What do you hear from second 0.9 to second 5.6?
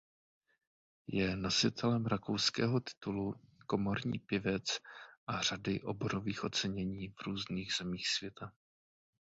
Je nositelem rakouského titulu Komorní pěvec a